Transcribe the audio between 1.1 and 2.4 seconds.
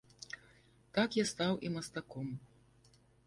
я стаў і мастаком.